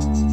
Bye. 0.00 0.29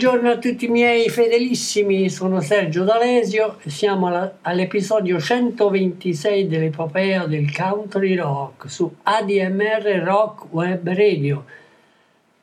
Buongiorno 0.00 0.30
a 0.30 0.38
tutti 0.38 0.64
i 0.64 0.68
miei 0.68 1.10
fedelissimi, 1.10 2.08
sono 2.08 2.40
Sergio 2.40 2.84
D'Alesio 2.84 3.58
e 3.62 3.68
siamo 3.68 4.06
alla, 4.06 4.38
all'episodio 4.40 5.20
126 5.20 6.46
dell'epopea 6.46 7.26
del 7.26 7.54
country 7.54 8.14
rock 8.14 8.70
su 8.70 8.90
ADMR 9.02 10.00
Rock 10.02 10.54
Web 10.54 10.88
Radio, 10.88 11.44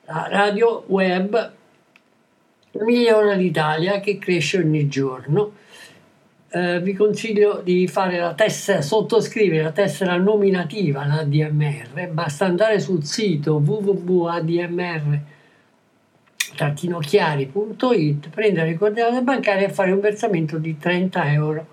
la 0.05 0.27
radio 0.29 0.83
web 0.85 1.51
migliore 2.73 3.35
d'Italia 3.37 4.01
che 4.01 4.19
cresce 4.19 4.59
ogni 4.59 4.87
giorno. 4.87 5.53
Eh, 6.49 6.79
vi 6.79 6.93
consiglio 6.93 7.61
di 7.63 7.87
fare 7.87 8.19
la 8.19 8.35
tessera, 8.35 8.83
sottoscrivere 8.83 9.63
la 9.63 9.71
tessera 9.71 10.15
nominativa 10.15 11.01
all'ADMR, 11.01 12.07
basta 12.11 12.45
andare 12.45 12.79
sul 12.79 13.03
sito 13.03 13.55
www.admr.com 13.55 15.35
trattinochiari.it, 16.57 18.29
prendere 18.29 18.71
il 18.71 18.77
coordinate 18.77 19.21
bancarie 19.21 19.67
e 19.67 19.69
fare 19.69 19.91
un 19.91 19.99
versamento 19.99 20.57
di 20.57 20.75
30 20.77 21.31
euro 21.31 21.67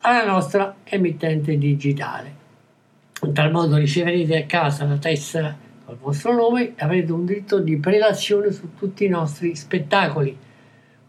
alla 0.00 0.26
nostra 0.26 0.74
emittente 0.82 1.56
digitale. 1.56 2.34
In 3.22 3.32
tal 3.32 3.52
modo 3.52 3.76
riceverete 3.76 4.36
a 4.36 4.46
casa 4.46 4.84
la 4.84 4.98
tessera 4.98 5.56
col 5.84 5.96
vostro 5.96 6.34
nome 6.34 6.70
e 6.70 6.74
avrete 6.78 7.12
un 7.12 7.24
diritto 7.24 7.60
di 7.60 7.76
prelazione 7.76 8.50
su 8.50 8.74
tutti 8.76 9.04
i 9.04 9.08
nostri 9.08 9.54
spettacoli, 9.54 10.36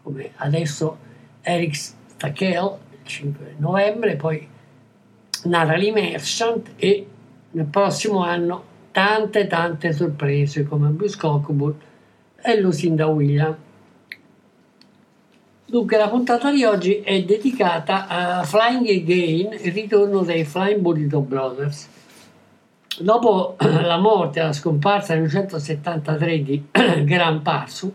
come 0.02 0.30
adesso 0.36 0.96
Eric 1.42 1.74
Stackel 1.74 2.76
il 2.90 2.98
5 3.02 3.54
novembre, 3.58 4.14
poi 4.14 4.46
Natalie 5.44 5.92
Merchant 5.92 6.70
e 6.76 7.06
nel 7.50 7.66
prossimo 7.66 8.22
anno 8.22 8.64
tante 8.92 9.46
tante 9.48 9.92
sorprese 9.92 10.64
come 10.64 10.88
Bruce 10.90 11.16
Cockburn 11.16 11.88
e 12.42 12.60
Lucinda 12.60 13.06
William. 13.06 13.56
Dunque 15.66 15.96
la 15.96 16.08
puntata 16.08 16.50
di 16.50 16.64
oggi 16.64 17.00
è 17.00 17.22
dedicata 17.22 18.08
a 18.08 18.42
Flying 18.42 18.88
Again, 18.88 19.52
il 19.52 19.72
ritorno 19.72 20.22
dei 20.22 20.44
Flying 20.44 20.80
Burrito 20.80 21.20
Brothers. 21.20 21.88
Dopo 22.98 23.54
la 23.60 23.98
morte 23.98 24.40
e 24.40 24.42
la 24.42 24.52
scomparsa 24.52 25.14
nel 25.14 25.22
1973 25.22 26.42
di 26.42 26.64
Graham 27.04 27.40
Parson, 27.42 27.92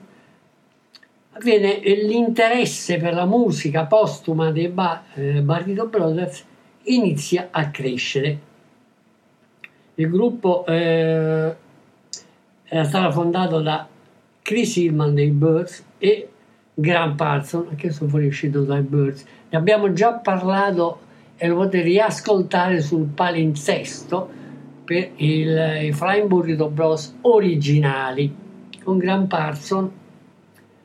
avviene 1.34 1.80
l'interesse 1.84 2.98
per 2.98 3.14
la 3.14 3.26
musica 3.26 3.86
postuma 3.86 4.52
dei 4.52 4.70
ba- 4.70 5.04
eh, 5.14 5.42
Barrito 5.42 5.88
Brothers 5.88 6.46
inizia 6.84 7.50
a 7.52 7.70
crescere. 7.72 8.40
Il 9.96 10.10
gruppo 10.10 10.66
eh, 10.66 11.56
era 12.64 12.84
stato 12.84 13.12
fondato 13.12 13.62
da 13.62 13.88
Chris 14.46 14.76
Hillman 14.76 15.16
dei 15.16 15.32
Birds 15.32 15.84
e 15.98 16.30
Graham 16.76 17.16
Parson, 17.16 17.74
che 17.76 17.90
sono 17.90 18.12
fuoriuscito 18.12 18.62
dai 18.62 18.84
Birds. 18.84 19.26
Ne 19.50 19.58
abbiamo 19.58 19.92
già 19.92 20.14
parlato 20.14 21.00
e 21.36 21.48
lo 21.48 21.56
potete 21.56 21.82
riascoltare 21.82 22.80
sul 22.80 23.08
palinsesto 23.08 24.30
per 24.84 25.14
il, 25.16 25.86
i 25.86 25.92
Flying 25.92 26.28
Burrito 26.28 26.70
Bros 26.70 27.16
originali 27.22 28.32
con 28.84 29.00
Graham 29.00 29.26
Parson, 29.26 29.92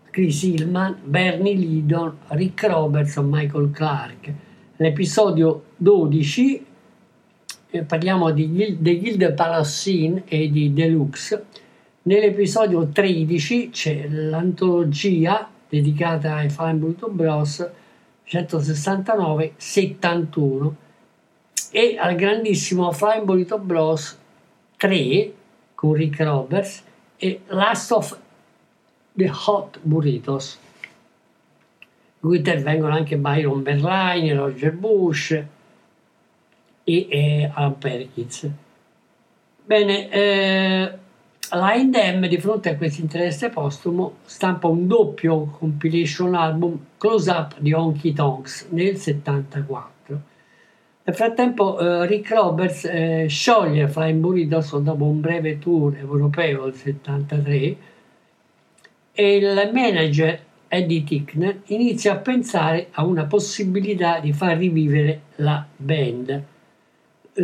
Chris 0.08 0.42
Hillman, 0.42 0.96
Bernie 1.04 1.54
Lidon, 1.54 2.16
Rick 2.28 2.66
Robertson, 2.66 3.28
Michael 3.28 3.70
Clark. 3.72 4.32
L'episodio 4.76 5.64
12 5.76 6.66
eh, 7.68 7.82
parliamo 7.82 8.30
di, 8.30 8.78
di 8.78 8.98
Guild 8.98 9.34
Palassine 9.34 10.22
e 10.24 10.50
di 10.50 10.72
Deluxe 10.72 11.44
Nell'episodio 12.02 12.88
13 12.88 13.68
c'è 13.68 14.08
l'antologia 14.08 15.46
dedicata 15.68 16.36
ai 16.36 16.48
Flying 16.48 16.78
Burrito 16.78 17.10
Bros 17.10 17.68
169-71 18.26 20.72
e 21.70 21.98
al 21.98 22.14
grandissimo 22.14 22.90
Flying 22.90 23.24
Burrito 23.24 23.58
Bros 23.58 24.18
3 24.78 25.32
con 25.74 25.92
Rick 25.92 26.20
Roberts 26.20 26.82
e 27.18 27.42
Last 27.48 27.92
of 27.92 28.18
the 29.12 29.30
Hot 29.46 29.78
Burritos 29.82 30.58
in 31.82 32.28
cui 32.28 32.38
intervengono 32.38 32.94
anche 32.94 33.18
Byron 33.18 33.62
Berline, 33.62 34.32
Roger 34.32 34.72
Bush 34.72 35.32
e, 35.32 35.46
e 36.84 37.50
Alan 37.52 37.76
Perkins. 37.76 38.48
Bene, 39.66 40.10
eh, 40.10 40.98
la 41.50 41.74
Indem, 41.74 42.26
di 42.28 42.38
fronte 42.38 42.70
a 42.70 42.76
questo 42.76 43.00
interesse 43.00 43.48
postumo, 43.48 44.18
stampa 44.24 44.68
un 44.68 44.86
doppio 44.86 45.46
compilation 45.58 46.34
album 46.34 46.78
Close 46.96 47.30
Up 47.30 47.58
di 47.58 47.72
Honky 47.72 48.12
Tonks 48.12 48.66
nel 48.70 48.94
1974. 48.94 50.20
Nel 51.02 51.16
frattempo 51.16 51.76
uh, 51.76 52.02
Rick 52.02 52.30
Roberts 52.30 52.84
eh, 52.84 53.26
scioglie 53.28 53.88
Flying 53.88 54.20
Burritos 54.20 54.78
dopo 54.78 55.04
un 55.04 55.20
breve 55.20 55.58
tour 55.58 55.96
europeo 55.96 56.66
nel 56.66 56.74
1973 56.74 57.76
e 59.12 59.36
il 59.36 59.70
manager 59.72 60.40
Eddie 60.68 61.02
Tickner 61.02 61.62
inizia 61.66 62.12
a 62.12 62.16
pensare 62.16 62.88
a 62.92 63.04
una 63.04 63.24
possibilità 63.24 64.20
di 64.20 64.32
far 64.32 64.56
rivivere 64.56 65.22
la 65.36 65.66
band 65.74 66.44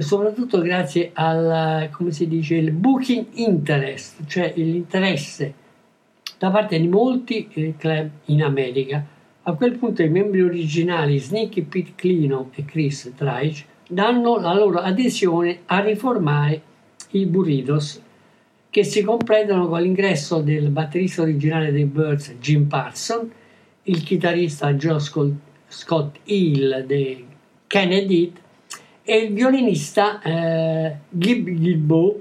soprattutto 0.00 0.60
grazie 0.60 1.10
al, 1.14 1.88
come 1.90 2.12
si 2.12 2.26
dice, 2.26 2.56
il 2.56 2.72
booking 2.72 3.26
interest, 3.34 4.26
cioè 4.26 4.52
l'interesse 4.56 5.54
da 6.38 6.50
parte 6.50 6.78
di 6.78 6.88
molti 6.88 7.48
eh, 7.52 7.74
club 7.76 8.10
in 8.26 8.42
America. 8.42 9.04
A 9.42 9.52
quel 9.52 9.76
punto 9.76 10.02
i 10.02 10.08
membri 10.08 10.42
originali 10.42 11.18
Sneaky 11.18 11.62
Pete 11.62 11.92
Clino 11.94 12.50
e 12.54 12.64
Chris 12.64 13.12
Dreich 13.14 13.64
danno 13.88 14.38
la 14.38 14.52
loro 14.52 14.78
adesione 14.78 15.60
a 15.66 15.80
riformare 15.80 16.60
i 17.10 17.26
Burritos, 17.26 18.02
che 18.68 18.82
si 18.82 19.02
completano 19.02 19.68
con 19.68 19.80
l'ingresso 19.80 20.40
del 20.40 20.70
batterista 20.70 21.22
originale 21.22 21.70
dei 21.70 21.84
Birds 21.84 22.34
Jim 22.40 22.66
Parson, 22.66 23.30
il 23.84 24.02
chitarrista 24.02 24.74
Joe 24.74 24.98
Scott 25.68 26.18
Hill 26.24 26.84
dei 26.84 27.24
Kennedy 27.66 28.32
e 29.08 29.18
il 29.18 29.32
violinista 29.32 30.20
eh, 30.20 30.96
Gib 31.10 31.48
Gilbo, 31.48 32.20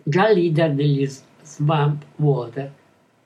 già 0.00 0.30
leader 0.30 0.72
degli 0.72 1.04
Swamp 1.42 2.04
Water. 2.16 2.72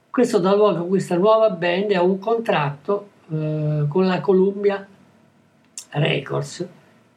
Questo 0.08 0.38
dà 0.38 0.54
luogo 0.54 0.78
a 0.78 0.86
questa 0.86 1.16
nuova 1.16 1.50
band 1.50 1.90
e 1.90 1.96
a 1.96 2.02
un 2.02 2.18
contratto 2.18 3.08
eh, 3.30 3.84
con 3.88 4.06
la 4.06 4.20
Columbia 4.22 4.86
Records. 5.90 6.66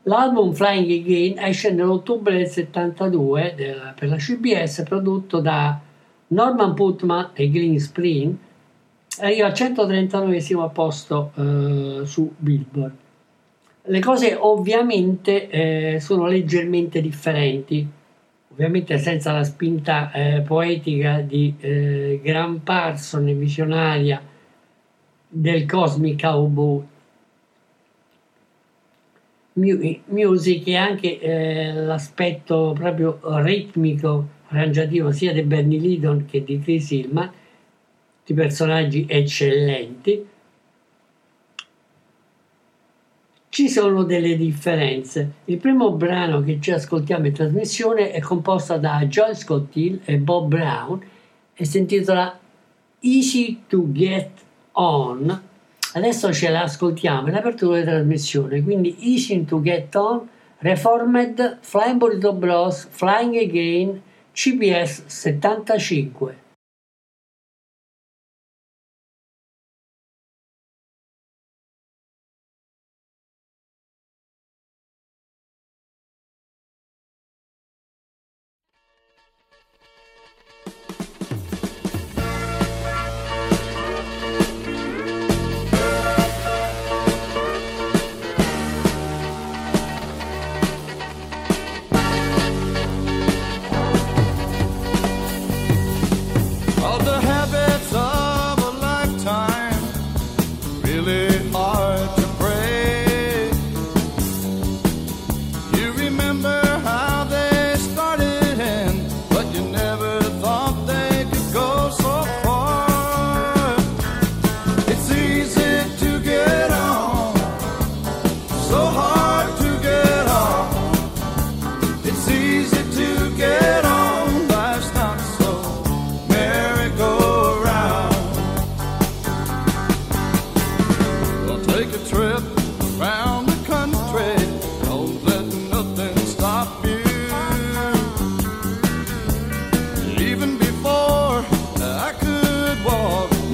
L'album 0.03 0.51
Flying 0.51 0.91
Again 0.91 1.39
esce 1.39 1.71
nell'ottobre 1.71 2.35
del 2.35 2.47
72 2.47 3.53
del, 3.55 3.93
per 3.95 4.09
la 4.09 4.17
CBS, 4.17 4.83
prodotto 4.83 5.39
da 5.39 5.79
Norman 6.27 6.73
Putman 6.73 7.29
e 7.31 7.49
Green 7.49 7.79
Spring, 7.79 8.35
arriva 9.19 9.47
al 9.47 9.53
139 9.53 10.69
posto 10.73 11.31
eh, 11.35 12.01
su 12.05 12.29
Billboard. 12.35 13.07
Le 13.89 14.01
cose 14.01 14.35
ovviamente 14.35 15.49
eh, 15.49 15.99
sono 15.99 16.27
leggermente 16.27 17.01
differenti, 17.01 17.87
ovviamente 18.51 18.99
senza 18.99 19.31
la 19.31 19.43
spinta 19.43 20.11
eh, 20.11 20.41
poetica 20.41 21.21
di 21.21 21.55
eh, 21.59 22.19
Graham 22.21 22.59
Parson 22.59 23.27
e 23.27 23.33
visionaria 23.33 24.21
del 25.27 25.65
Cosmic 25.65 26.21
Cowboy 26.21 26.83
Music 29.53 30.67
e 30.67 30.75
anche 30.75 31.19
eh, 31.19 31.73
l'aspetto 31.73 32.75
proprio 32.77 33.19
ritmico, 33.41 34.27
arrangiativo 34.49 35.11
sia 35.11 35.33
di 35.33 35.41
Bernie 35.41 35.79
Lidon 35.79 36.25
che 36.29 36.43
di 36.43 36.59
Chris 36.59 36.91
Hillman, 36.91 37.31
di 38.23 38.33
personaggi 38.35 39.07
eccellenti. 39.09 40.37
Ci 43.51 43.67
sono 43.67 44.03
delle 44.03 44.37
differenze. 44.37 45.31
Il 45.45 45.57
primo 45.57 45.91
brano 45.93 46.43
che 46.43 46.59
ci 46.61 46.69
ascoltiamo 46.69 47.25
in 47.25 47.33
trasmissione 47.33 48.11
è 48.11 48.19
composto 48.19 48.77
da 48.77 49.03
Joel 49.07 49.35
Scott 49.35 49.75
Hill 49.75 50.01
e 50.05 50.17
Bob 50.17 50.49
Brown 50.49 51.01
e 51.55 51.65
si 51.65 51.79
intitola 51.79 52.37
Easy 52.99 53.63
to 53.67 53.91
Get 53.91 54.29
On. 54.73 55.41
Adesso 55.93 56.31
ce 56.31 56.49
la 56.49 56.61
ascoltiamo 56.61 57.29
in 57.29 57.33
apertura 57.33 57.79
di 57.79 57.85
trasmissione, 57.85 58.61
quindi 58.61 58.95
Easy 58.99 59.43
to 59.45 59.59
Get 59.61 59.95
On, 59.95 60.29
Reformed, 60.59 61.57
Flying 61.61 61.97
Burrito 61.97 62.33
Bros, 62.33 62.87
Flying 62.91 63.35
Again, 63.35 63.99
CBS 64.31 65.05
75. 65.07 66.48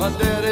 Uno 0.06 0.45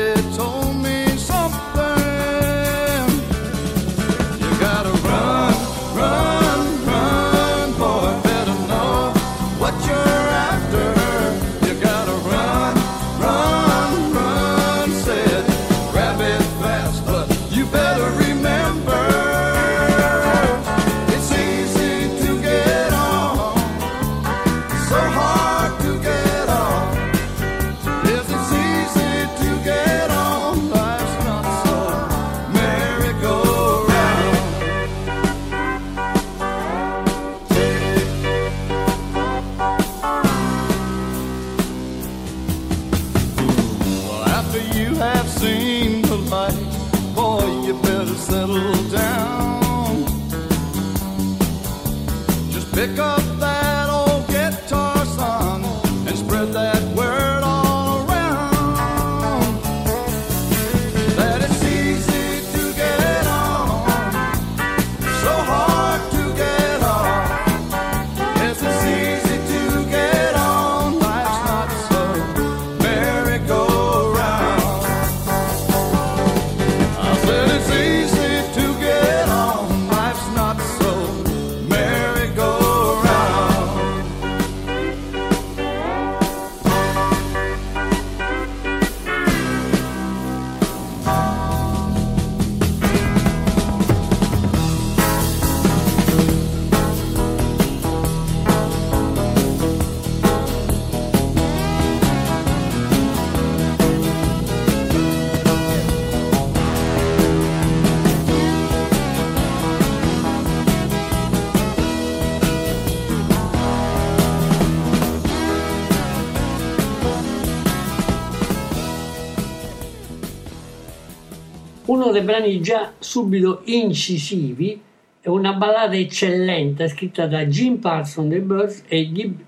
dei 122.14 122.22
brani 122.22 122.62
già 122.62 122.94
subito 123.00 123.62
incisivi 123.66 124.82
è 125.20 125.28
una 125.28 125.54
ballata 125.54 125.96
eccellente 125.96 126.88
scritta 126.88 127.28
da 127.28 127.46
Jim 127.46 127.78
Parson 127.78 128.30
dei 128.30 128.40
Birds 128.40 128.84
e 128.88 129.12
Gib 129.12 129.42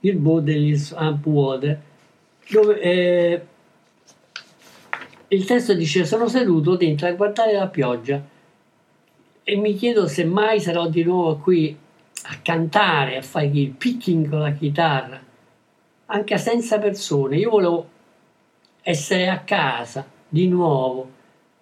il 0.00 0.16
boat 0.16 0.42
degli 0.42 0.74
Swamp 0.76 1.24
Water, 1.26 1.80
dove 2.50 2.80
eh, 2.80 3.42
il 5.28 5.44
testo 5.44 5.74
dice 5.74 6.04
sono 6.04 6.28
seduto 6.28 6.76
dentro 6.76 7.06
a 7.06 7.12
guardare 7.12 7.54
la 7.54 7.68
pioggia 7.68 8.22
e 9.42 9.56
mi 9.56 9.74
chiedo 9.74 10.06
se 10.06 10.24
mai 10.24 10.60
sarò 10.60 10.88
di 10.88 11.02
nuovo 11.02 11.36
qui 11.38 11.76
a 12.26 12.38
cantare, 12.42 13.16
a 13.16 13.22
fare 13.22 13.46
il 13.46 13.70
picking 13.70 14.28
con 14.28 14.40
la 14.40 14.52
chitarra, 14.52 15.20
anche 16.06 16.38
senza 16.38 16.78
persone. 16.78 17.36
Io 17.36 17.50
volevo 17.50 17.88
essere 18.82 19.28
a 19.28 19.40
casa 19.40 20.06
di 20.28 20.48
nuovo, 20.48 21.10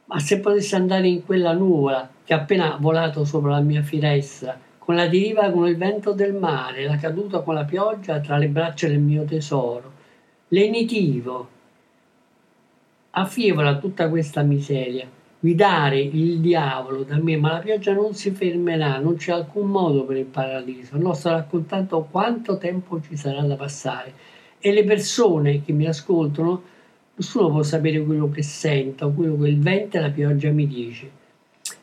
ma 0.06 0.18
se 0.18 0.40
potessi 0.40 0.74
andare 0.74 1.08
in 1.08 1.24
quella 1.24 1.52
nuvola 1.52 2.08
che 2.24 2.34
ha 2.34 2.38
appena 2.38 2.76
volato 2.80 3.24
sopra 3.24 3.50
la 3.52 3.60
mia 3.60 3.82
finestra, 3.82 4.58
con 4.78 4.94
la 4.96 5.06
deriva 5.06 5.50
con 5.50 5.68
il 5.68 5.76
vento 5.76 6.12
del 6.12 6.34
mare, 6.34 6.84
la 6.84 6.96
caduta 6.96 7.40
con 7.40 7.54
la 7.54 7.64
pioggia 7.64 8.20
tra 8.20 8.36
le 8.36 8.48
braccia 8.48 8.88
del 8.88 8.98
mio 8.98 9.24
tesoro, 9.24 9.92
lenitivo, 10.48 11.48
affievola 13.10 13.78
tutta 13.78 14.08
questa 14.08 14.42
miseria, 14.42 15.06
guidare 15.38 16.00
il 16.00 16.40
diavolo 16.40 17.02
da 17.02 17.18
me, 17.18 17.36
ma 17.36 17.52
la 17.52 17.58
pioggia 17.58 17.92
non 17.92 18.14
si 18.14 18.30
fermerà, 18.30 18.98
non 18.98 19.16
c'è 19.16 19.32
alcun 19.32 19.68
modo 19.68 20.04
per 20.04 20.16
il 20.16 20.24
paradiso. 20.24 20.96
No, 20.96 21.12
sto 21.14 21.30
raccontando 21.30 22.06
quanto 22.10 22.58
tempo 22.58 23.00
ci 23.00 23.16
sarà 23.16 23.42
da 23.42 23.56
passare 23.56 24.14
e 24.58 24.72
le 24.72 24.84
persone 24.84 25.64
che 25.64 25.72
mi 25.72 25.86
ascoltano, 25.86 26.62
nessuno 27.22 27.50
può 27.50 27.62
sapere 27.62 28.02
quello 28.02 28.28
che 28.28 28.42
sento, 28.42 29.12
quello 29.12 29.38
che 29.38 29.48
il 29.48 29.60
vento 29.60 29.96
e 29.96 30.00
la 30.00 30.10
pioggia 30.10 30.50
mi 30.50 30.66
dice. 30.66 31.08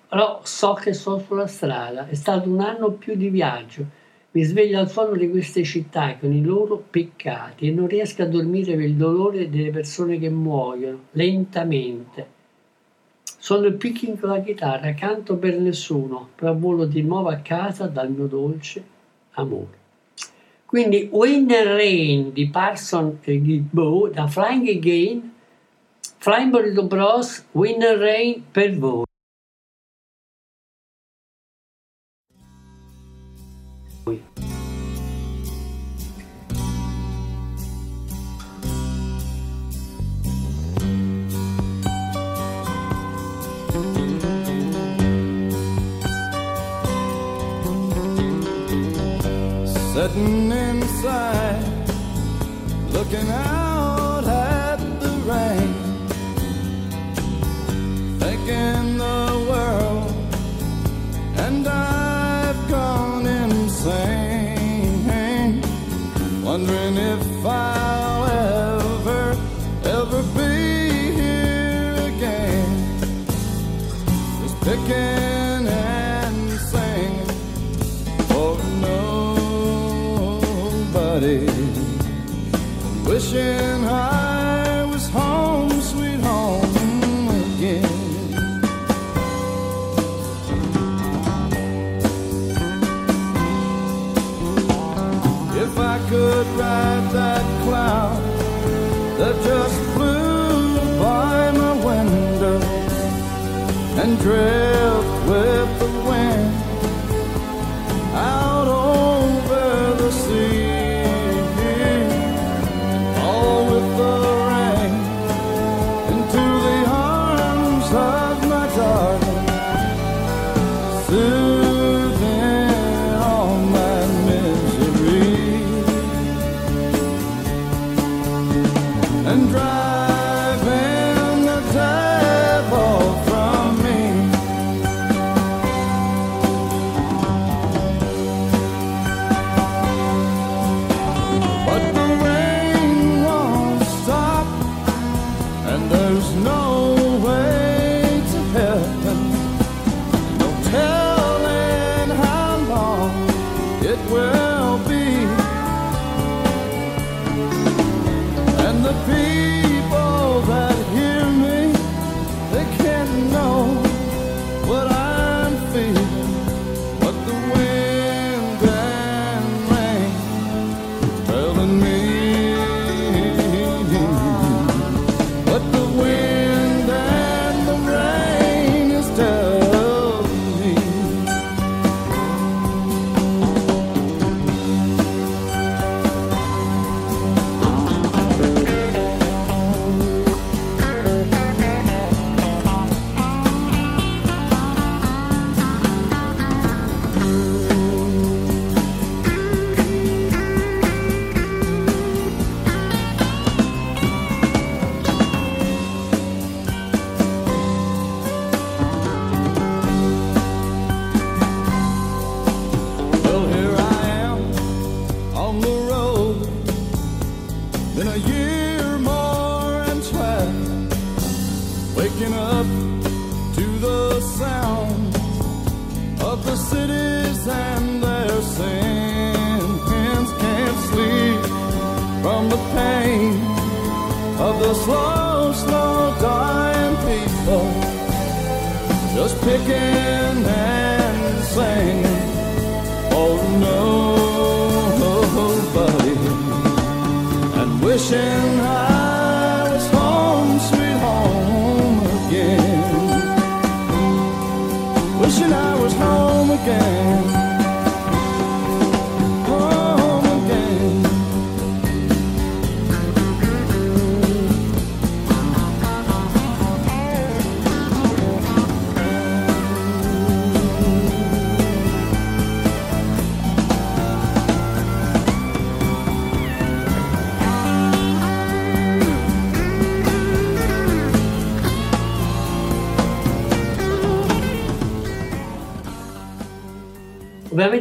Però 0.10 0.42
so 0.44 0.74
che 0.74 0.94
sto 0.94 1.20
sulla 1.20 1.48
strada, 1.48 2.08
è 2.08 2.14
stato 2.14 2.50
un 2.50 2.60
anno 2.60 2.92
più 2.92 3.16
di 3.16 3.30
viaggio, 3.30 3.86
mi 4.32 4.44
sveglio 4.44 4.80
al 4.80 4.90
suono 4.90 5.16
di 5.16 5.30
queste 5.30 5.64
città 5.64 6.18
con 6.18 6.32
i 6.34 6.44
loro 6.44 6.84
peccati 6.90 7.68
e 7.68 7.72
non 7.72 7.88
riesco 7.88 8.22
a 8.22 8.28
dormire 8.28 8.76
per 8.76 8.86
il 8.86 8.96
dolore 8.96 9.50
delle 9.50 9.72
persone 9.72 10.20
che 10.20 10.30
muoiono 10.30 11.06
lentamente. 11.12 12.38
Sono 13.24 13.66
il 13.68 13.76
picking 13.76 14.20
con 14.20 14.30
la 14.30 14.42
chitarra, 14.42 14.94
canto 14.94 15.38
per 15.38 15.58
nessuno, 15.58 16.30
però 16.36 16.54
volo 16.54 16.86
di 16.86 17.02
nuovo 17.02 17.30
a 17.30 17.38
casa 17.38 17.88
dal 17.88 18.12
mio 18.12 18.28
dolce 18.28 18.84
amore. 19.32 19.78
Quindi 20.70 21.10
Wind 21.10 21.50
and 21.50 21.74
Rain 21.82 22.30
di 22.30 22.46
Parson 22.46 23.18
e 23.26 23.42
Gilboa 23.42 24.14
da 24.14 24.28
Flying 24.30 24.70
Again, 24.70 25.34
Flying 26.22 26.52
Burrito 26.54 26.86
Bros, 26.86 27.42
Wind 27.58 27.82
and 27.82 27.98
Rain 27.98 28.44
per 28.54 28.78
voi. 28.78 29.09
and 104.10 104.20
dread. 104.20 104.69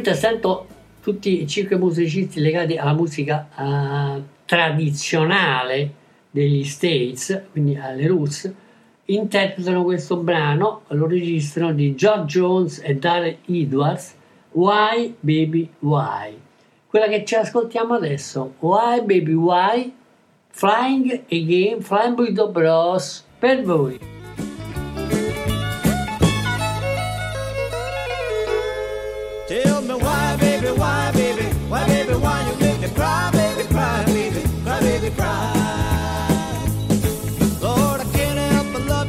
Ovviamente 0.09 0.15
sento 0.15 0.67
tutti 1.01 1.41
i 1.41 1.47
cinque 1.47 1.77
musicisti 1.77 2.39
legati 2.39 2.75
alla 2.77 2.93
musica 2.93 3.47
eh, 3.55 4.21
tradizionale 4.45 5.93
degli 6.31 6.63
States, 6.63 7.43
quindi 7.51 7.75
alle 7.75 8.07
roots, 8.07 8.51
interpretano 9.05 9.83
questo 9.83 10.17
brano, 10.17 10.81
lo 10.87 11.07
registrano 11.07 11.73
di 11.73 11.95
George 11.95 12.25
Jones 12.39 12.81
e 12.83 12.95
Darren 12.95 13.37
Edwards, 13.45 14.15
Why 14.51 15.15
Baby 15.19 15.69
Why. 15.79 16.37
Quella 16.87 17.07
che 17.07 17.23
ci 17.23 17.35
ascoltiamo 17.35 17.93
adesso, 17.93 18.55
Why 18.59 18.99
Baby 19.01 19.33
Why, 19.33 19.93
Flying 20.49 21.23
Again, 21.31 21.81
Flying 21.81 22.15
Burrito 22.15 22.49
Bros, 22.49 23.25
per 23.37 23.63
voi. 23.63 24.18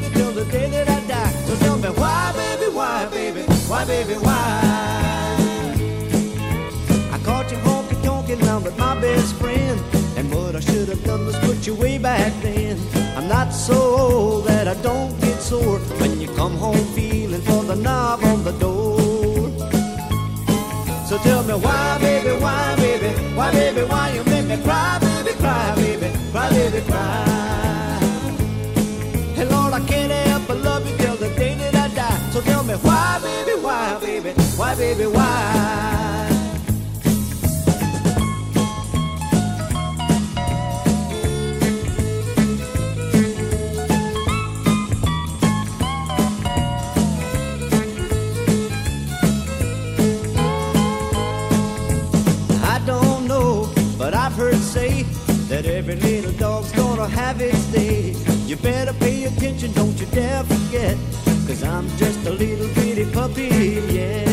You 0.02 0.08
till 0.10 0.32
the 0.32 0.44
day 0.50 0.68
that 0.70 0.88
I 0.88 1.00
die. 1.06 1.32
So 1.46 1.56
tell 1.56 1.78
me 1.78 1.88
why, 1.88 2.32
baby, 2.34 2.72
why, 2.72 3.06
baby, 3.06 3.42
why, 3.68 3.84
baby, 3.84 4.14
why? 4.14 4.60
I 7.12 7.18
caught 7.24 7.50
you 7.50 7.58
honky 7.58 7.96
donky, 8.02 8.40
now 8.40 8.56
I'm 8.56 8.64
with 8.64 8.78
my 8.78 9.00
best 9.00 9.34
friend. 9.36 9.80
And 10.16 10.32
what 10.34 10.56
I 10.56 10.60
should 10.60 10.88
have 10.88 11.02
done 11.04 11.26
was 11.26 11.36
put 11.38 11.66
you 11.66 11.74
way 11.74 11.98
back 11.98 12.32
then. 12.42 12.78
I'm 13.16 13.28
not 13.28 13.52
so 13.52 13.74
old 13.74 14.44
that 14.46 14.68
I 14.68 14.74
don't 14.82 15.18
get 15.20 15.40
sore 15.40 15.78
when 16.00 16.20
you 16.20 16.28
come 16.34 16.56
home 16.56 16.84
feeling 16.94 17.42
for 17.42 17.62
the 17.64 17.76
knob 17.76 18.22
on 18.24 18.44
the 18.44 18.52
door. 18.52 18.98
So 21.06 21.18
tell 21.18 21.42
me 21.42 21.54
why, 21.54 21.98
baby, 22.00 22.40
why, 22.40 22.76
baby, 22.76 23.08
why, 23.34 23.50
baby, 23.52 23.82
why 23.82 24.12
you 24.14 24.24
make 24.24 24.46
me 24.46 24.62
cry, 24.62 24.98
Lord, 29.50 29.72
I 29.72 29.80
can't 29.86 30.12
help 30.12 30.46
but 30.46 30.58
love 30.58 30.84
the 31.20 31.28
day 31.36 31.54
that 31.54 31.74
I 31.74 31.94
die. 31.94 32.30
So 32.32 32.40
tell 32.40 32.64
me 32.64 32.74
why, 32.74 33.20
baby, 33.22 33.60
why, 33.60 33.98
baby, 34.00 34.30
why, 34.56 34.74
baby, 34.74 35.06
why? 35.06 35.89
Gonna 57.38 57.52
day. 57.72 58.14
You 58.46 58.56
better 58.56 58.92
pay 58.94 59.24
attention, 59.24 59.72
don't 59.72 59.98
you 60.00 60.06
dare 60.06 60.42
forget, 60.44 60.96
cause 61.46 61.62
I'm 61.62 61.88
just 61.96 62.26
a 62.26 62.30
little 62.30 62.68
bitty 62.74 63.06
puppy, 63.12 63.48
yeah. 63.92 64.24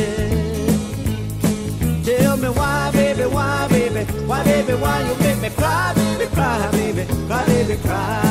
Tell 2.04 2.38
me 2.38 2.50
why, 2.50 2.92
baby, 2.94 3.24
why, 3.24 3.68
baby, 3.70 4.04
why, 4.26 4.44
baby, 4.44 4.74
why 4.74 5.02
you 5.02 5.16
make 5.20 5.42
me 5.42 5.50
cry, 5.50 5.94
baby, 5.96 6.26
cry, 6.34 6.72
baby, 6.72 7.06
cry, 7.28 7.46
baby, 7.46 7.76
cry. 7.84 8.27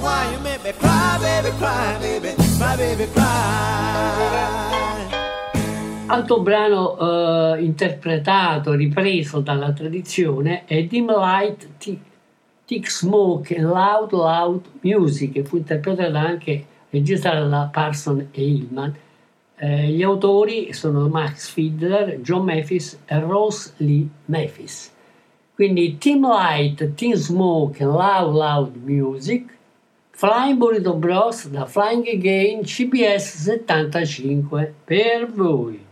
Why, 0.00 0.30
you 0.32 0.38
make 0.40 0.62
me 0.64 0.72
cry, 0.72 1.18
baby, 1.20 1.50
cry, 1.58 1.98
baby, 2.00 2.34
cry, 2.58 2.76
baby, 2.76 3.06
cry. 3.12 4.38
Altro 6.10 6.40
brano 6.40 6.96
eh, 6.98 7.62
interpretato, 7.62 8.72
ripreso 8.72 9.40
dalla 9.40 9.72
tradizione 9.72 10.64
è 10.64 10.82
Dim 10.84 11.10
Light, 11.10 11.68
Thick 12.64 12.90
Smoke 12.90 13.60
Loud 13.60 14.12
Loud 14.12 14.64
Music, 14.80 15.32
che 15.32 15.44
fu 15.44 15.58
interpretata 15.58 16.18
anche 16.18 16.64
registrata 16.88 17.44
da 17.46 17.68
Parson 17.70 18.28
e 18.30 18.42
Hillman. 18.42 18.94
Eh, 19.56 19.88
gli 19.88 20.02
autori 20.02 20.72
sono 20.72 21.08
Max 21.08 21.48
Fiedler, 21.50 22.20
John 22.20 22.44
Mathis 22.44 23.00
e 23.04 23.18
Rose 23.20 23.74
Lee 23.78 24.08
Mathis. 24.26 24.90
Quindi 25.54 25.98
Team 25.98 26.26
Light, 26.26 26.94
Team 26.94 27.14
Smoke 27.14 27.84
Loud 27.84 28.34
Loud 28.34 28.76
Music, 28.76 29.57
Flying 30.18 30.58
Burrito 30.58 30.94
Bros 30.94 31.46
da 31.46 31.64
Flying 31.64 32.08
Again 32.08 32.64
CBS 32.64 33.36
75 33.36 34.74
per 34.84 35.28
voi. 35.30 35.87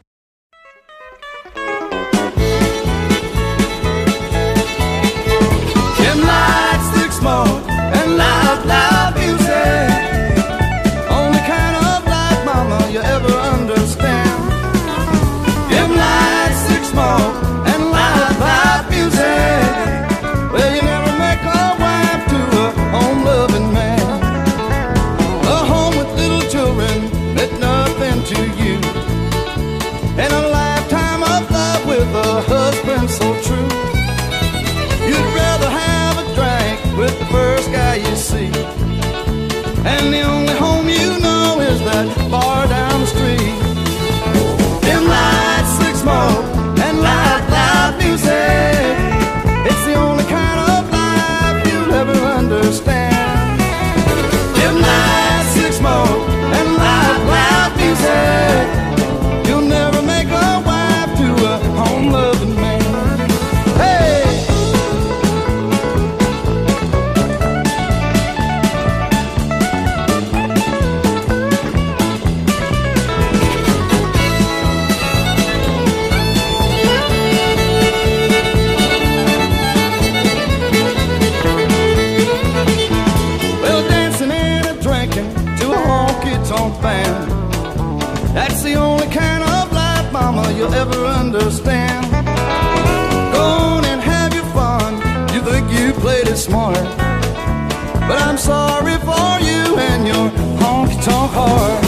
Smart. 96.47 96.77
But 98.09 98.19
I'm 98.23 98.39
sorry 98.39 98.97
for 99.09 99.33
you 99.49 99.77
and 99.79 100.07
your 100.07 100.31
honky 100.61 100.97
tonk 101.05 101.33
heart. 101.33 101.86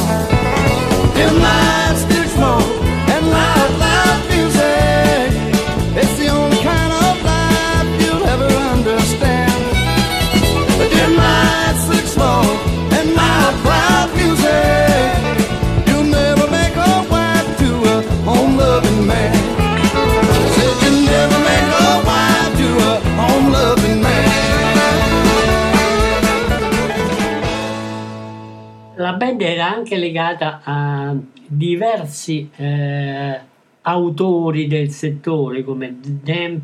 Band 29.39 29.41
era 29.41 29.73
anche 29.73 29.97
legata 29.97 30.61
a 30.65 31.17
diversi 31.47 32.51
eh, 32.57 33.41
autori 33.83 34.67
del 34.67 34.91
settore 34.91 35.63
come 35.63 35.97
Dan 36.01 36.63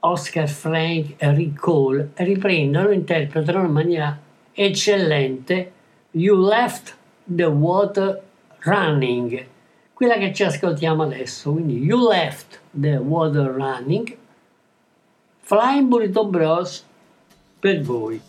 Oscar 0.00 0.48
Frank 0.48 1.14
e 1.18 1.34
Rick 1.34 1.60
Cole 1.60 2.10
riprendono 2.14 2.90
interpretano 2.90 3.66
in 3.66 3.72
maniera 3.72 4.18
eccellente 4.52 5.72
You 6.12 6.40
Left 6.42 6.96
the 7.24 7.44
Water 7.44 8.22
Running, 8.60 9.46
quella 9.92 10.14
che 10.14 10.32
ci 10.32 10.42
ascoltiamo 10.44 11.02
adesso. 11.02 11.52
Quindi 11.52 11.78
You 11.78 12.08
Left 12.08 12.60
the 12.70 12.96
Water 12.96 13.50
Running, 13.50 14.16
Flying 15.40 15.88
Burrito 15.88 16.26
Bros 16.26 16.84
per 17.60 17.82
voi. 17.82 18.20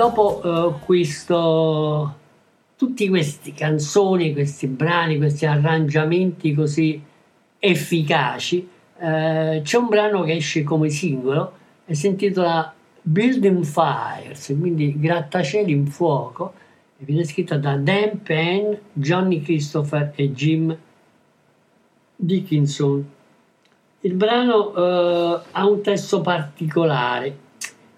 Dopo 0.00 0.40
eh, 0.42 0.84
questo, 0.86 2.14
tutti 2.74 3.06
questi 3.10 3.52
canzoni, 3.52 4.32
questi 4.32 4.66
brani, 4.66 5.18
questi 5.18 5.44
arrangiamenti 5.44 6.54
così 6.54 6.98
efficaci, 7.58 8.66
eh, 8.98 9.60
c'è 9.62 9.76
un 9.76 9.88
brano 9.88 10.22
che 10.22 10.36
esce 10.36 10.62
come 10.62 10.88
singolo 10.88 11.52
e 11.84 11.94
si 11.94 12.06
intitola 12.06 12.72
Building 13.02 13.62
Fires, 13.62 14.56
quindi 14.58 14.98
grattacieli 14.98 15.70
in 15.70 15.86
fuoco, 15.86 16.54
e 16.98 17.04
viene 17.04 17.24
scritto 17.24 17.58
da 17.58 17.76
Dan 17.76 18.22
Penn, 18.22 18.72
Johnny 18.94 19.42
Christopher 19.42 20.14
e 20.14 20.32
Jim 20.32 20.74
Dickinson. 22.16 23.06
Il 24.00 24.14
brano 24.14 24.74
eh, 24.74 25.40
ha 25.50 25.66
un 25.68 25.82
testo 25.82 26.22
particolare. 26.22 27.48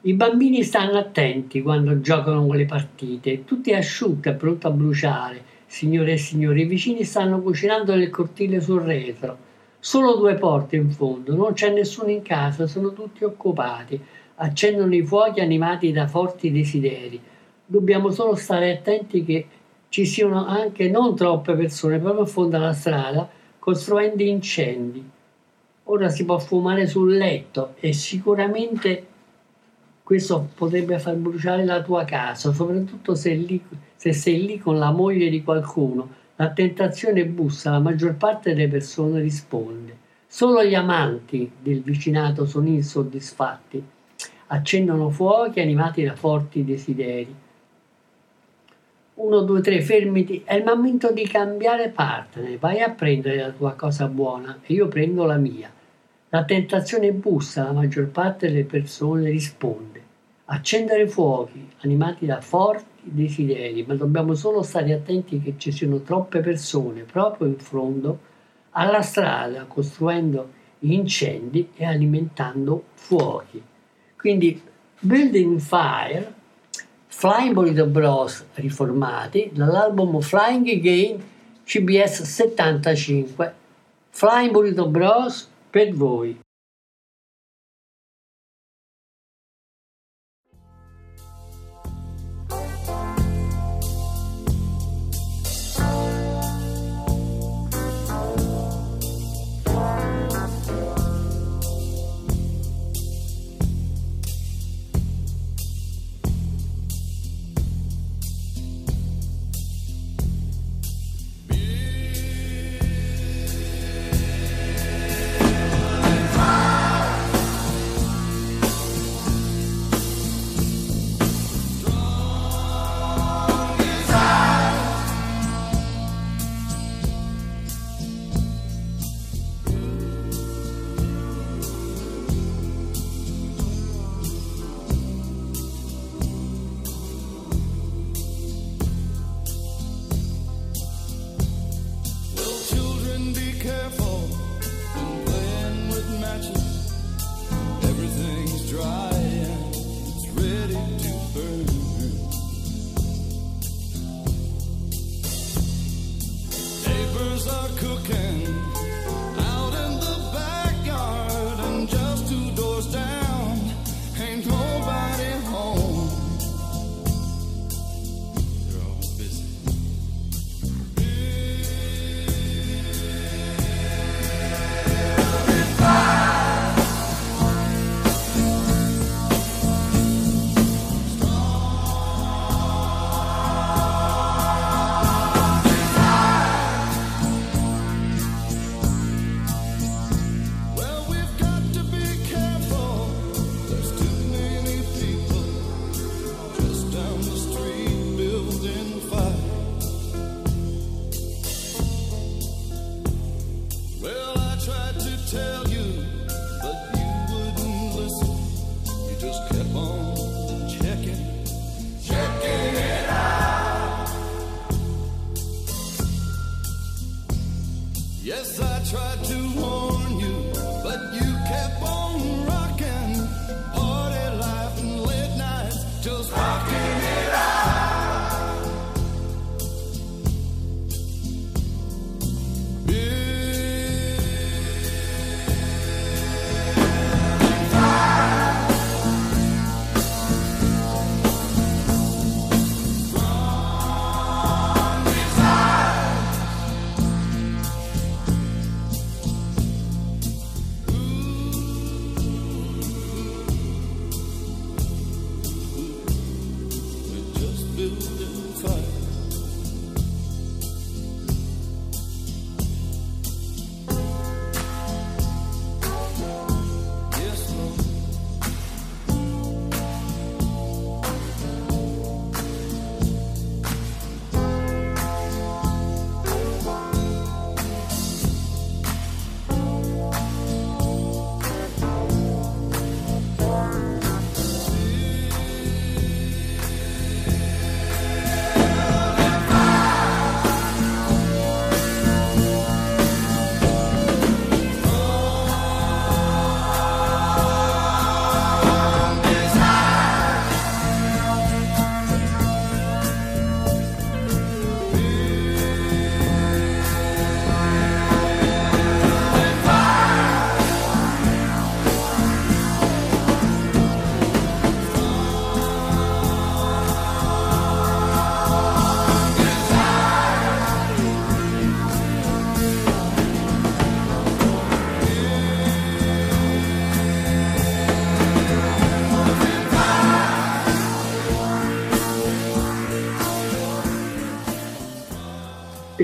I 0.04 0.14
bambini 0.14 0.64
stanno 0.64 0.98
attenti 0.98 1.62
quando 1.62 2.00
giocano 2.00 2.44
con 2.44 2.56
le 2.56 2.64
partite, 2.64 3.44
tutti 3.44 3.72
asciutti 3.72 4.30
e 4.30 4.32
pronto 4.32 4.66
a 4.66 4.72
bruciare. 4.72 5.44
Signore 5.66 6.14
e 6.14 6.16
signori, 6.16 6.62
i 6.62 6.66
vicini 6.66 7.04
stanno 7.04 7.40
cucinando 7.40 7.94
nel 7.94 8.10
cortile 8.10 8.60
sul 8.60 8.80
retro. 8.80 9.36
Solo 9.78 10.16
due 10.16 10.34
porte 10.34 10.74
in 10.74 10.90
fondo, 10.90 11.36
non 11.36 11.52
c'è 11.52 11.72
nessuno 11.72 12.10
in 12.10 12.22
casa, 12.22 12.66
sono 12.66 12.92
tutti 12.92 13.22
occupati. 13.22 14.00
Accendono 14.34 14.92
i 14.92 15.04
fuochi 15.04 15.38
animati 15.38 15.92
da 15.92 16.08
forti 16.08 16.50
desideri. 16.50 17.20
Dobbiamo 17.64 18.10
solo 18.10 18.34
stare 18.34 18.72
attenti 18.72 19.24
che 19.24 19.46
ci 19.88 20.04
siano 20.04 20.44
anche 20.44 20.88
non 20.88 21.14
troppe 21.14 21.54
persone 21.54 22.00
proprio 22.00 22.22
in 22.22 22.28
fondo 22.28 22.56
alla 22.56 22.72
strada 22.72 23.30
costruendo 23.56 24.24
incendi. 24.24 25.08
Ora 25.84 26.08
si 26.08 26.24
può 26.24 26.40
fumare 26.40 26.88
sul 26.88 27.16
letto 27.16 27.74
e 27.78 27.92
sicuramente 27.92 29.06
questo 30.02 30.48
potrebbe 30.54 30.98
far 30.98 31.14
bruciare 31.14 31.64
la 31.64 31.80
tua 31.80 32.04
casa, 32.04 32.52
soprattutto 32.52 33.14
se, 33.14 33.34
lì- 33.34 33.62
se 33.94 34.12
sei 34.12 34.44
lì 34.44 34.58
con 34.58 34.78
la 34.78 34.90
moglie 34.90 35.30
di 35.30 35.42
qualcuno. 35.42 36.20
La 36.36 36.50
tentazione 36.50 37.24
bussa, 37.24 37.70
la 37.70 37.78
maggior 37.78 38.14
parte 38.16 38.52
delle 38.52 38.68
persone 38.68 39.20
risponde. 39.20 39.96
Solo 40.26 40.64
gli 40.64 40.74
amanti 40.74 41.50
del 41.60 41.82
vicinato 41.82 42.46
sono 42.46 42.66
insoddisfatti. 42.68 43.82
Accendono 44.48 45.10
fuochi 45.10 45.60
animati 45.60 46.02
da 46.02 46.16
forti 46.16 46.64
desideri. 46.64 47.34
1, 49.14 49.40
2, 49.40 49.60
3, 49.60 49.82
fermiti. 49.82 50.42
È 50.44 50.54
il 50.54 50.64
momento 50.64 51.12
di 51.12 51.26
cambiare 51.28 51.90
partner. 51.90 52.58
Vai 52.58 52.80
a 52.80 52.90
prendere 52.90 53.36
la 53.36 53.50
tua 53.50 53.74
cosa 53.74 54.06
buona 54.08 54.58
e 54.62 54.72
io 54.72 54.88
prendo 54.88 55.24
la 55.24 55.36
mia. 55.36 55.70
La 56.34 56.46
tentazione 56.46 57.12
bussa 57.12 57.60
alla 57.60 57.72
maggior 57.72 58.06
parte 58.06 58.46
delle 58.46 58.64
persone 58.64 59.28
risponde. 59.28 60.02
Accendere 60.46 61.06
fuochi, 61.06 61.68
animati 61.80 62.24
da 62.24 62.40
forti 62.40 63.02
desideri, 63.02 63.84
ma 63.86 63.94
dobbiamo 63.96 64.32
solo 64.32 64.62
stare 64.62 64.94
attenti 64.94 65.42
che 65.42 65.56
ci 65.58 65.70
siano 65.70 66.00
troppe 66.00 66.40
persone 66.40 67.02
proprio 67.02 67.48
in 67.48 67.58
fondo 67.58 68.18
alla 68.70 69.02
strada, 69.02 69.64
costruendo 69.64 70.52
incendi 70.78 71.68
e 71.76 71.84
alimentando 71.84 72.84
fuochi. 72.94 73.62
Quindi 74.16 74.58
Building 75.00 75.58
Fire, 75.58 76.32
Flying 77.08 77.52
Burrito 77.52 77.84
Bros 77.84 78.46
riformati 78.54 79.50
dall'album 79.52 80.18
Flying 80.22 80.66
Again 80.66 81.22
CBS 81.64 82.22
75, 82.22 83.54
Flying 84.08 84.50
Burrito 84.50 84.88
Bros 84.88 85.50
per 85.72 85.90
voi. 85.94 86.38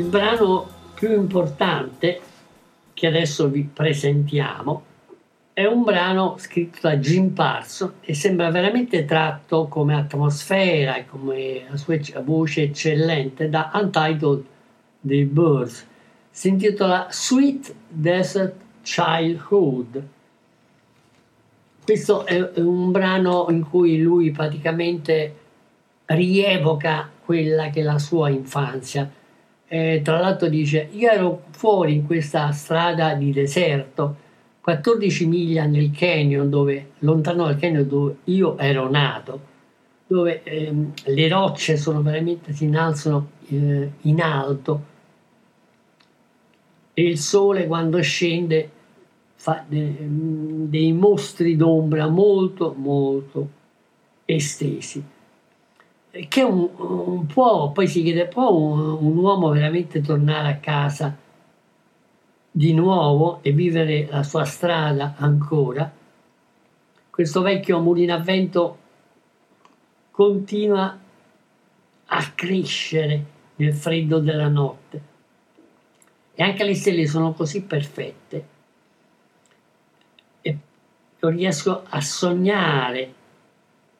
brano 0.09 0.66
più 0.94 1.12
importante 1.12 2.21
che 2.94 3.07
adesso 3.07 3.49
vi 3.49 3.62
presentiamo 3.62 4.85
è 5.53 5.66
un 5.66 5.83
brano 5.83 6.37
scritto 6.38 6.79
da 6.83 6.97
Jim 6.99 7.31
Parsons 7.31 7.94
e 8.01 8.14
sembra 8.14 8.49
veramente 8.51 9.05
tratto 9.05 9.66
come 9.66 9.97
atmosfera 9.97 10.94
e 10.94 11.07
come 11.07 11.64
la 11.68 11.77
sua 11.77 11.99
voce 12.23 12.62
eccellente 12.62 13.49
da 13.49 13.73
Untitled 13.75 14.44
The 15.01 15.25
Birds. 15.25 15.87
Si 16.31 16.49
intitola 16.49 17.09
Sweet 17.11 17.75
Desert 17.88 18.55
Childhood. 18.83 20.07
Questo 21.83 22.25
è 22.25 22.53
un 22.61 22.92
brano 22.92 23.47
in 23.51 23.68
cui 23.68 24.01
lui 24.01 24.31
praticamente 24.31 25.35
rievoca 26.05 27.11
quella 27.25 27.71
che 27.71 27.81
è 27.81 27.83
la 27.83 27.99
sua 27.99 28.29
infanzia 28.29 29.11
eh, 29.68 30.00
tra 30.02 30.18
l'altro 30.18 30.48
dice 30.48 30.88
io 30.92 31.11
ero 31.11 31.42
fuori 31.50 31.94
in 31.94 32.07
questa 32.07 32.50
strada 32.52 33.14
di 33.14 33.33
deserto 33.33 34.16
14 34.61 35.26
miglia 35.26 35.64
nel 35.64 35.90
canyon 35.90 36.50
dove 36.50 36.90
lontano 37.00 37.44
dal 37.44 37.57
canyon 37.57 37.87
dove 37.87 38.16
io 38.24 38.59
ero 38.59 38.90
nato 38.90 39.57
dove 40.09 40.42
ehm, 40.42 40.92
le 41.04 41.28
rocce 41.28 41.76
sono 41.76 42.00
veramente 42.00 42.54
si 42.54 42.64
innalzano 42.64 43.31
eh, 43.48 43.92
in 44.00 44.20
alto. 44.22 44.96
E 46.94 47.02
il 47.02 47.18
sole 47.18 47.66
quando 47.66 48.00
scende 48.00 48.70
fa 49.35 49.62
de, 49.68 49.96
ehm, 49.98 50.68
dei 50.68 50.92
mostri 50.92 51.57
d'ombra 51.57 52.09
molto 52.09 52.74
molto 52.76 53.50
estesi 54.24 55.04
che 56.26 56.42
un, 56.42 56.68
un 56.76 57.26
po' 57.26 57.70
poi 57.72 57.87
si 57.87 58.02
chiede 58.02 58.26
può 58.26 58.50
un, 58.50 58.98
un 59.00 59.16
uomo 59.16 59.50
veramente 59.50 60.00
tornare 60.00 60.48
a 60.48 60.57
casa 60.57 61.16
di 62.50 62.72
nuovo 62.72 63.38
e 63.42 63.52
vivere 63.52 64.09
la 64.11 64.22
sua 64.24 64.44
strada 64.44 65.14
ancora? 65.18 65.90
Questo 67.11 67.42
vecchio 67.42 67.81
mulino 67.81 68.14
a 68.14 68.18
vento 68.18 68.78
continua 70.11 70.98
a 72.07 72.33
crescere 72.35 73.24
nel 73.57 73.74
freddo 73.74 74.18
della 74.18 74.48
notte. 74.48 75.02
E 76.35 76.42
anche 76.42 76.64
le 76.64 76.74
stelle 76.74 77.07
sono 77.07 77.33
così 77.33 77.62
perfette. 77.62 78.46
E 80.40 80.59
io 81.20 81.28
riesco 81.28 81.85
a 81.88 82.00
sognare 82.00 83.14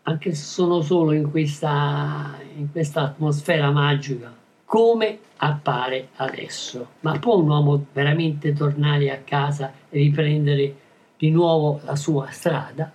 anche 0.09 0.35
se 0.35 0.43
sono 0.43 0.81
solo 0.81 1.13
in 1.13 1.31
questa, 1.31 2.39
in 2.57 2.73
questa 2.73 3.03
atmosfera 3.03 3.71
magica 3.71 4.35
come 4.65 5.19
appare 5.37 6.09
adesso. 6.17 6.93
Ma 7.01 7.19
può 7.19 7.37
un 7.37 7.49
uomo 7.49 7.87
veramente 7.93 8.53
tornare 8.55 9.11
a 9.11 9.19
casa 9.19 9.73
e 9.89 9.99
riprendere 9.99 10.75
di 11.17 11.31
nuovo 11.31 11.81
la 11.85 11.95
sua 11.95 12.29
strada? 12.31 12.91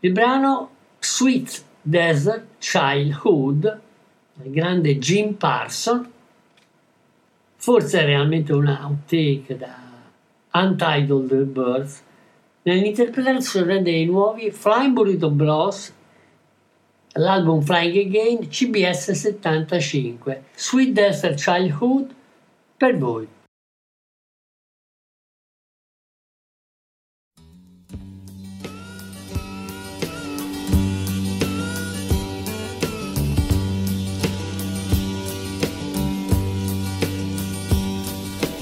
Il 0.00 0.12
brano 0.12 0.70
Sweet 0.98 1.64
Desert 1.82 2.44
Childhood 2.58 3.80
del 4.34 4.52
grande 4.52 4.98
Jim 4.98 5.34
Parson 5.34 6.10
forse 7.56 8.00
è 8.00 8.04
realmente 8.04 8.52
un 8.52 8.66
outtake 8.66 9.56
da 9.56 9.74
Untitled 10.52 11.44
Birds 11.44 12.02
nell'interpretazione 12.62 13.82
dei 13.82 14.04
nuovi 14.04 14.50
Flying 14.50 14.92
Burrito 14.92 15.30
Bros 15.30 15.92
l'album 17.14 17.60
Flying 17.60 18.06
Again 18.06 18.48
CBS 18.48 19.10
75 19.10 20.42
Sweet 20.54 20.92
Desert 20.92 21.38
Childhood 21.38 22.14
per 22.78 22.96
voi. 22.96 23.28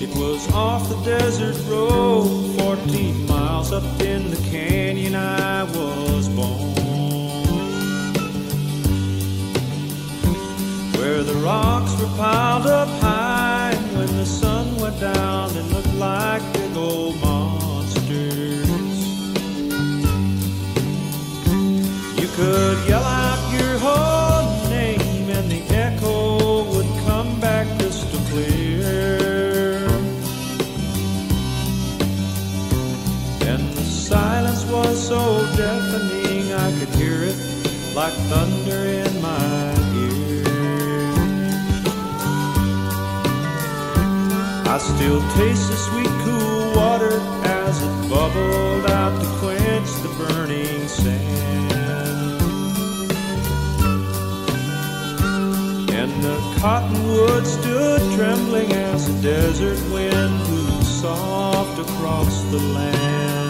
It 0.00 0.08
was 0.16 0.50
off 0.54 0.88
the 0.88 0.96
desert 1.04 1.56
road, 1.68 2.56
14 2.58 3.19
up 3.72 4.00
in 4.00 4.30
the 4.30 4.37
canyon 4.50 5.14
I 5.14 5.62
was 5.62 6.28
born. 6.28 6.74
Where 10.98 11.22
the 11.22 11.35
rocks 11.35 11.92
were 12.00 12.09
piled 12.16 12.66
up 12.66 12.88
high, 13.00 13.72
and 13.72 13.96
when 13.96 14.09
the 14.16 14.26
sun 14.26 14.76
went 14.76 14.98
down, 14.98 15.54
they 15.54 15.62
looked 15.62 15.94
like 15.94 16.42
big 16.52 16.76
old 16.76 17.20
monsters. 17.20 18.68
You 22.20 22.28
could 22.37 22.88
yell 22.88 23.04
out 23.04 23.49
like 37.94 38.14
thunder 38.31 38.87
in 38.87 39.20
my 39.20 39.74
ears. 39.96 40.46
I 44.66 44.79
still 44.79 45.20
taste 45.33 45.68
the 45.70 45.76
sweet, 45.76 46.12
cool 46.24 46.72
water 46.76 47.18
as 47.44 47.83
it 47.83 48.09
bubbled 48.09 48.87
out 48.90 49.20
to 49.20 49.26
quench 49.40 49.90
the 50.03 50.09
burning 50.18 50.87
sand. 50.87 51.72
And 55.90 56.12
the 56.22 56.38
cottonwood 56.61 57.46
stood 57.46 58.00
trembling 58.16 58.72
as 58.72 59.07
the 59.09 59.20
desert 59.22 59.81
wind 59.92 60.38
blew 60.46 60.83
soft 60.83 61.81
across 61.81 62.42
the 62.53 62.59
land. 62.59 63.49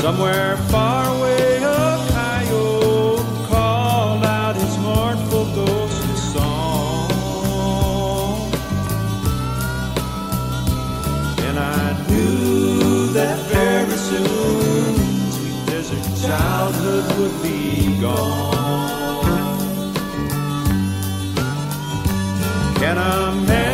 Somewhere 0.00 0.56
far 0.72 1.14
away, 1.14 1.58
a 1.62 2.06
coyote 2.08 3.22
called 3.48 4.24
out 4.24 4.56
his 4.56 4.78
mournful 4.78 5.44
ghostly 5.54 6.16
song. 6.16 7.10
And 11.46 11.58
I 11.58 12.06
knew 12.08 13.12
that 13.12 13.38
very 13.52 13.98
soon, 14.08 14.94
sweet 15.32 15.66
desert 15.66 16.06
childhood 16.26 17.04
would 17.18 17.42
be 17.42 18.00
gone. 18.00 19.58
Can 22.76 22.96
a 22.96 23.32
man 23.46 23.69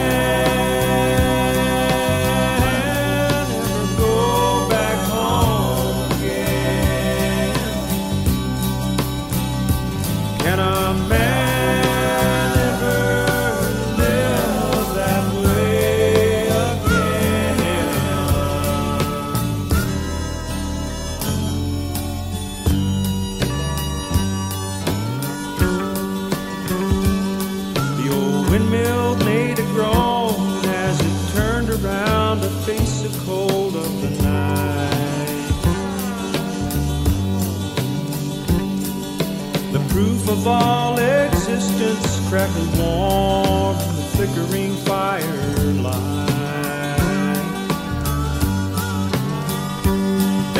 of 40.46 40.52
all 40.52 40.98
existence 40.98 42.28
crackled 42.28 42.78
warm 42.78 43.76
in 43.76 43.96
the 43.96 44.02
flickering 44.14 44.74
firelight. 44.84 45.96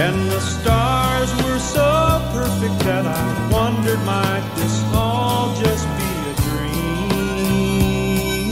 And 0.04 0.16
the 0.30 0.40
stars 0.40 1.30
were 1.44 1.58
so 1.58 2.20
perfect 2.32 2.78
that 2.80 3.06
I 3.06 3.50
wondered 3.52 4.02
might 4.04 4.44
this 4.56 4.82
all 4.92 5.54
just 5.54 5.86
be 5.98 6.10
a 6.30 6.34
dream? 6.48 8.50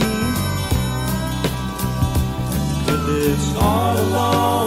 Could 2.85 3.03
this 3.07 3.55
all 3.57 3.97
alone 3.97 4.64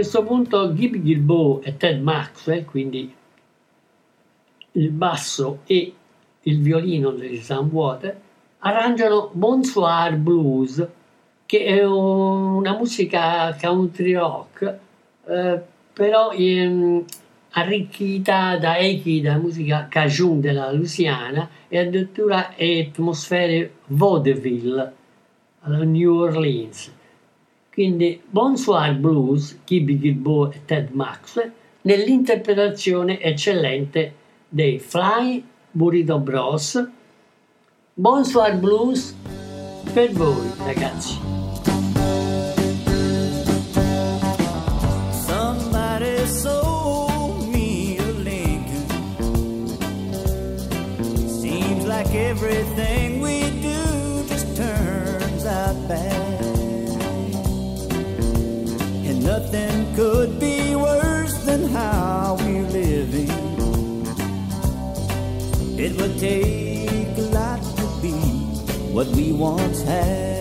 questo 0.00 0.22
punto 0.22 0.72
Gibby 0.72 1.02
Gilbo 1.02 1.60
e 1.62 1.76
Ted 1.76 2.00
Maxwell, 2.00 2.64
quindi 2.64 3.14
il 4.72 4.90
basso 4.92 5.58
e 5.66 5.92
il 6.40 6.60
violino 6.62 7.10
degli 7.10 7.38
Sunwater, 7.42 8.18
arrangiano 8.60 9.28
Bonsoir 9.30 10.16
Blues, 10.16 10.86
che 11.44 11.64
è 11.66 11.84
una 11.84 12.78
musica 12.78 13.54
country 13.60 14.14
rock, 14.14 14.78
eh, 15.26 15.60
però 15.92 16.30
ehm, 16.30 17.04
arricchita 17.50 18.56
da 18.56 18.78
echi 18.78 19.20
da 19.20 19.36
musica 19.36 19.86
cajun 19.86 20.40
della 20.40 20.72
Louisiana 20.72 21.46
e 21.68 21.78
addirittura 21.78 22.54
atmosfere 22.56 23.74
vaudeville 23.88 24.92
alla 25.60 25.84
New 25.84 26.14
Orleans. 26.14 26.90
Quindi 27.80 28.20
Bonsoir 28.28 28.94
Blues, 28.94 29.58
Gibby 29.64 29.98
Gilbo 29.98 30.52
e 30.52 30.66
Ted 30.66 30.90
Maxwell, 30.90 31.50
nell'interpretazione 31.80 33.18
eccellente 33.22 34.14
dei 34.50 34.78
Fly 34.78 35.42
Burrito 35.70 36.18
Bros. 36.18 36.86
Bonsoir 37.94 38.58
Blues 38.58 39.16
per 39.94 40.12
voi 40.12 40.50
ragazzi. 40.58 41.28
Everything 52.12 53.20
we 53.20 53.39
nothing 59.52 59.94
could 59.96 60.38
be 60.38 60.76
worse 60.76 61.36
than 61.44 61.64
how 61.68 62.36
we're 62.40 62.62
living. 62.68 63.28
It 65.78 65.96
would 66.00 66.18
take 66.18 67.18
a 67.18 67.26
lot 67.32 67.60
to 67.76 67.86
be 68.00 68.12
what 68.92 69.08
we 69.08 69.32
once 69.32 69.82
had. 69.82 70.40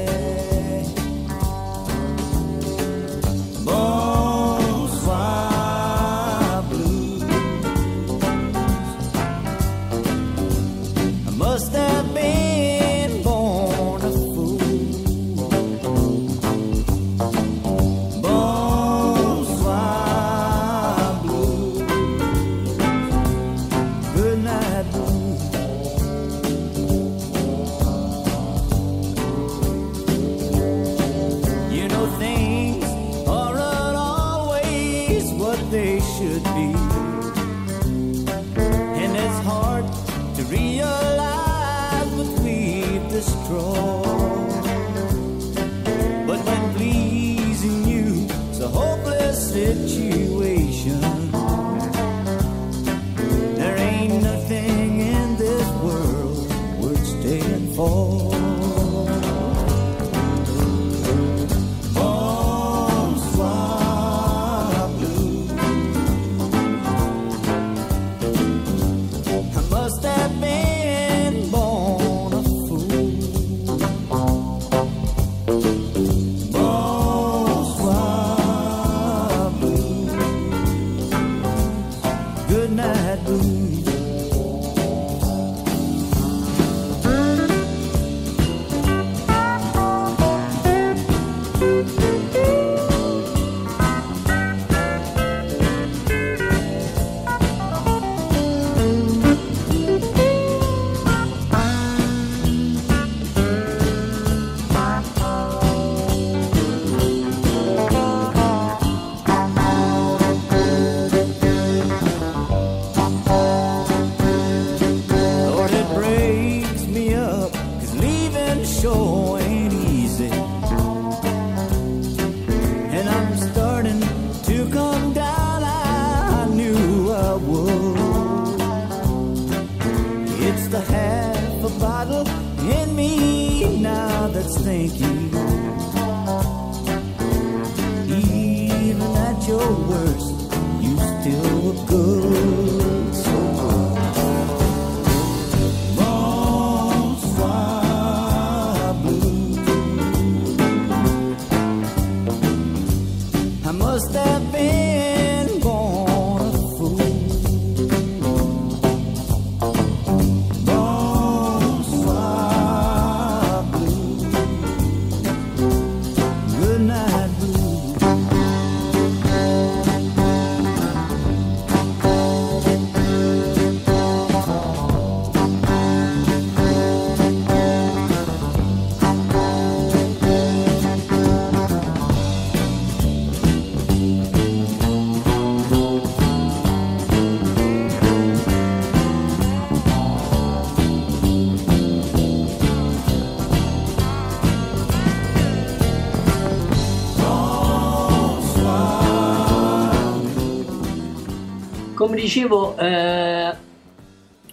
Dicevo, 202.20 202.78
eh, 202.78 203.56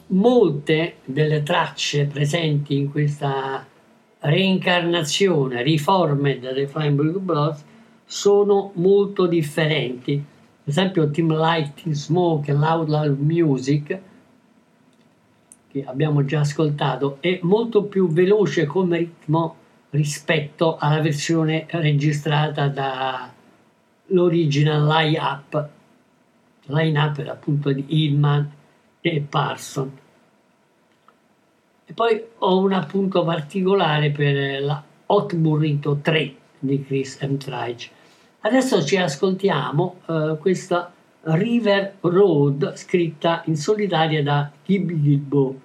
molte 0.09 0.97
delle 1.05 1.43
tracce 1.43 2.07
presenti 2.07 2.77
in 2.77 2.91
questa 2.91 3.67
reincarnazione, 4.21 5.63
riforme 5.63 6.39
delle 6.39 6.67
Flying 6.67 6.95
Blue 6.97 7.21
Bros 7.21 7.65
sono 8.05 8.71
molto 8.75 9.27
differenti. 9.27 10.15
Per 10.17 10.75
esempio 10.75 11.11
Team 11.11 11.33
Lighting 11.37 11.95
Smoke 11.95 12.51
e 12.51 12.55
Loud 12.55 12.89
Loud 12.89 13.19
Music, 13.19 14.01
che 15.69 15.85
abbiamo 15.85 16.25
già 16.25 16.41
ascoltato, 16.41 17.19
è 17.21 17.39
molto 17.43 17.85
più 17.85 18.09
veloce 18.09 18.67
come 18.67 18.99
ritmo 18.99 19.57
rispetto 19.91 20.77
alla 20.79 21.01
versione 21.01 21.67
registrata 21.71 22.69
da 22.69 23.33
l'original 24.07 24.87
line-up. 24.87 25.69
Line-up 26.67 27.19
era 27.19 27.33
appunto 27.33 27.73
di 27.73 27.85
Hillman 27.89 28.51
e 29.01 29.25
Parson. 29.29 29.99
E 31.85 31.93
poi 31.93 32.23
ho 32.39 32.59
un 32.59 32.73
appunto 32.73 33.25
particolare 33.25 34.11
per 34.11 34.63
la 34.63 34.83
Hot 35.07 35.35
Burrito 35.37 35.99
3 36.03 36.35
di 36.59 36.85
Chris 36.85 37.19
Emtrage. 37.21 37.91
Adesso 38.41 38.85
ci 38.85 38.97
ascoltiamo 38.97 40.01
eh, 40.07 40.37
questa 40.41 40.93
River 41.23 41.97
Road 42.01 42.75
scritta 42.75 43.43
in 43.47 43.57
solitaria 43.57 44.23
da 44.23 44.51
Gibby 44.65 45.01
Gilbo. 45.01 45.61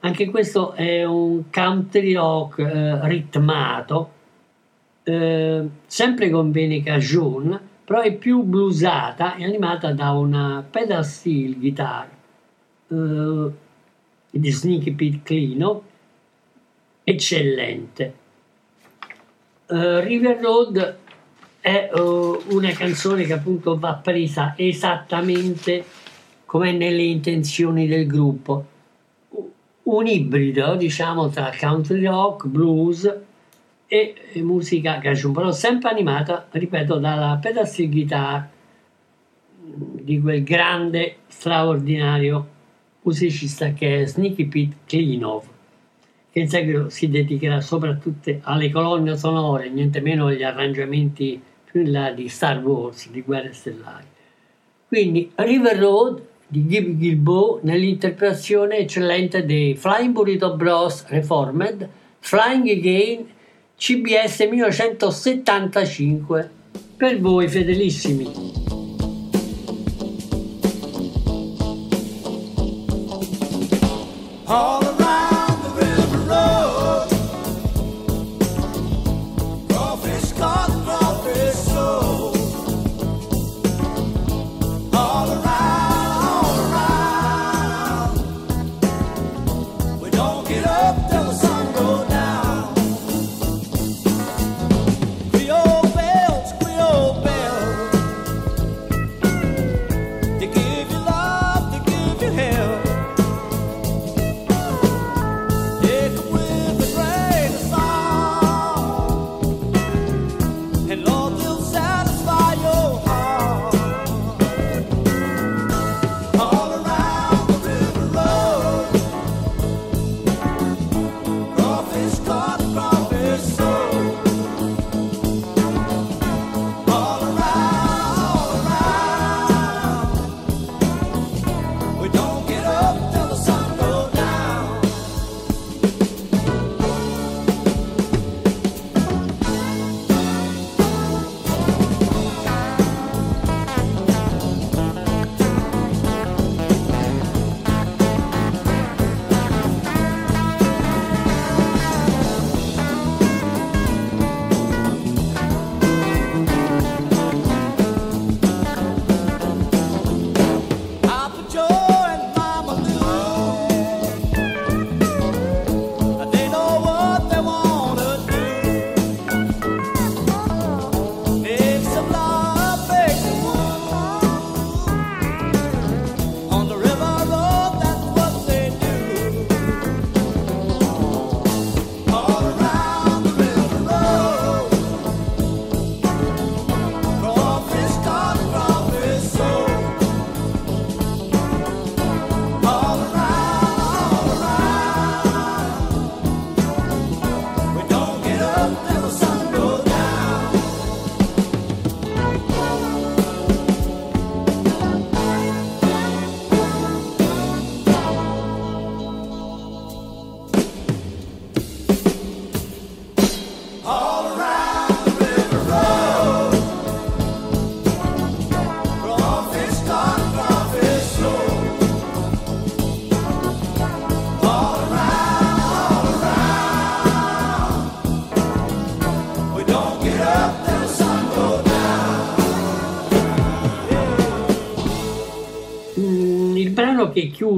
Anche 0.00 0.28
questo 0.30 0.72
è 0.72 1.04
un 1.04 1.44
country 1.50 2.14
rock 2.14 2.58
eh, 2.58 3.06
ritmato, 3.06 4.10
eh, 5.04 5.68
sempre 5.86 6.30
con 6.30 6.50
Benny 6.50 6.82
Cajon, 6.82 7.60
però 7.92 8.04
è 8.04 8.14
più 8.14 8.40
bluesata 8.40 9.36
e 9.36 9.44
animata 9.44 9.92
da 9.92 10.12
una 10.12 10.64
pedal 10.68 11.04
steel 11.04 11.58
guitar 11.58 12.08
eh, 12.88 13.50
di 14.30 14.50
Sneaky 14.50 14.92
Pete 14.92 15.20
Clino, 15.22 15.82
eccellente. 17.04 18.14
Eh, 19.66 20.00
River 20.00 20.40
Road 20.40 20.96
è 21.60 21.90
uh, 21.92 22.42
una 22.52 22.70
canzone 22.70 23.24
che 23.24 23.34
appunto 23.34 23.78
va 23.78 23.92
presa 24.02 24.54
esattamente 24.56 25.84
come 26.46 26.72
nelle 26.72 27.02
intenzioni 27.02 27.86
del 27.86 28.06
gruppo. 28.06 28.66
Un 29.82 30.06
ibrido, 30.06 30.76
diciamo, 30.76 31.28
tra 31.28 31.52
country 31.60 32.06
rock, 32.06 32.46
blues 32.46 33.14
e, 33.92 34.14
musica 34.36 34.98
cajun, 35.00 35.32
però 35.34 35.52
sempre 35.52 35.90
animata, 35.90 36.46
ripeto, 36.50 36.96
dalla 36.96 37.38
pedal 37.38 37.68
steel 37.68 37.90
guitar 37.90 38.48
di 39.60 40.18
quel 40.18 40.42
grande, 40.42 41.16
straordinario 41.26 42.48
musicista 43.02 43.74
che 43.74 44.00
è 44.00 44.06
Sneaky 44.06 44.46
Pete 44.46 44.76
Klinov, 44.86 45.44
che 46.30 46.40
in 46.40 46.48
seguito 46.48 46.88
si 46.88 47.10
dedicherà 47.10 47.60
soprattutto 47.60 48.34
alle 48.44 48.70
colonne 48.70 49.14
sonore, 49.18 49.68
niente 49.68 50.00
meno 50.00 50.28
agli 50.28 50.42
arrangiamenti 50.42 51.38
più 51.62 51.82
in 51.82 51.92
là 51.92 52.12
di 52.12 52.30
Star 52.30 52.64
Wars, 52.64 53.10
di 53.10 53.20
Guerre 53.20 53.52
Stellari. 53.52 54.06
Quindi 54.88 55.30
River 55.34 55.78
Road 55.78 56.22
di 56.46 56.66
Gibby 56.66 56.96
Gilbo 56.96 57.60
nell'interpretazione 57.62 58.78
eccellente 58.78 59.44
dei 59.44 59.76
Flying 59.76 60.12
Burrito 60.14 60.56
Bros 60.56 61.04
Reformed, 61.08 61.86
Flying 62.20 62.68
Again, 62.70 63.40
CBS 63.84 64.38
1975, 64.38 66.50
per 66.96 67.20
voi 67.20 67.48
fedelissimi. 67.48 68.30
All 74.44 74.91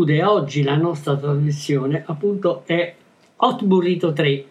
che 0.04 0.12
chiude 0.12 0.22
oggi 0.22 0.62
la 0.62 0.76
nostra 0.76 1.16
trasmissione 1.16 2.04
appunto 2.06 2.62
è 2.66 2.94
Hot 3.36 3.64
Burrito 3.64 4.12
3 4.12 4.44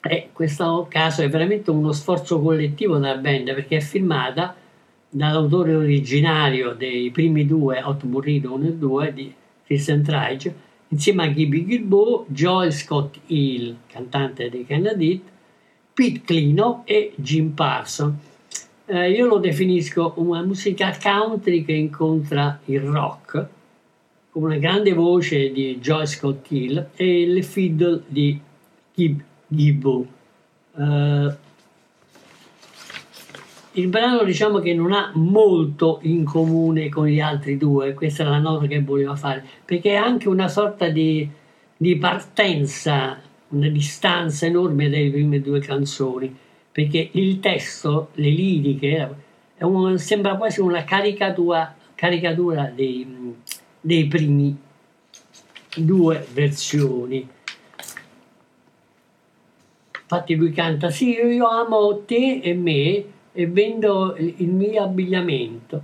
e 0.00 0.28
questo 0.32 0.86
caso 0.88 1.22
è 1.22 1.28
veramente 1.28 1.70
uno 1.70 1.92
sforzo 1.92 2.40
collettivo 2.40 2.96
della 2.96 3.16
band 3.16 3.54
perché 3.54 3.76
è 3.76 3.80
filmata 3.80 4.54
dall'autore 5.08 5.74
originario 5.74 6.72
dei 6.72 7.10
primi 7.10 7.46
due 7.46 7.82
Hot 7.82 8.04
Burrito 8.04 8.52
1 8.54 8.66
e 8.66 8.72
2 8.72 9.12
di 9.12 9.34
Christian 9.64 10.02
Trage 10.02 10.54
insieme 10.88 11.24
a 11.24 11.32
Gibby 11.32 11.66
Gilbo, 11.66 12.24
Joel 12.28 12.72
Scott 12.72 13.18
Hill, 13.26 13.76
cantante 13.88 14.48
dei 14.48 14.64
Cannadit, 14.64 15.22
Pete 15.92 16.20
Clino 16.22 16.82
e 16.84 17.12
Jim 17.16 17.50
Parson. 17.50 18.16
Eh, 18.86 19.10
io 19.10 19.26
lo 19.26 19.38
definisco 19.38 20.12
una 20.16 20.42
musica 20.42 20.96
country 21.02 21.64
che 21.64 21.72
incontra 21.72 22.60
il 22.66 22.80
rock, 22.80 23.48
con 24.36 24.44
una 24.44 24.58
grande 24.58 24.92
voce 24.92 25.50
di 25.50 25.78
Joy 25.80 26.06
Scott 26.06 26.50
Hill 26.50 26.90
e 26.94 27.26
le 27.26 27.40
fiddle 27.40 28.02
di 28.06 28.38
Gib 28.94 29.18
Gibbo. 29.46 30.06
Eh, 30.76 31.34
il 33.72 33.88
brano 33.88 34.24
diciamo 34.24 34.58
che 34.58 34.74
non 34.74 34.92
ha 34.92 35.10
molto 35.14 36.00
in 36.02 36.24
comune 36.24 36.90
con 36.90 37.06
gli 37.06 37.18
altri 37.18 37.56
due, 37.56 37.94
questa 37.94 38.24
è 38.24 38.26
la 38.26 38.38
nota 38.38 38.66
che 38.66 38.82
voleva 38.82 39.16
fare, 39.16 39.42
perché 39.64 39.92
è 39.92 39.96
anche 39.96 40.28
una 40.28 40.48
sorta 40.48 40.90
di, 40.90 41.26
di 41.74 41.96
partenza, 41.96 43.18
una 43.48 43.68
distanza 43.68 44.44
enorme 44.44 44.90
dalle 44.90 45.08
prime 45.08 45.40
due 45.40 45.60
canzoni, 45.60 46.36
perché 46.70 47.08
il 47.12 47.40
testo, 47.40 48.10
le 48.16 48.28
liriche, 48.28 49.14
un- 49.60 49.96
sembra 49.96 50.36
quasi 50.36 50.60
una 50.60 50.84
caricatura, 50.84 51.74
caricatura 51.94 52.70
dei, 52.74 53.34
dei 53.86 54.08
primi 54.08 54.56
due 55.76 56.26
versioni. 56.32 57.28
Infatti 60.02 60.34
lui 60.34 60.50
canta, 60.50 60.90
sì, 60.90 61.10
io 61.10 61.46
amo 61.46 62.02
te 62.04 62.40
e 62.42 62.54
me 62.54 63.04
e 63.32 63.46
vendo 63.46 64.16
il 64.16 64.48
mio 64.48 64.82
abbigliamento. 64.82 65.82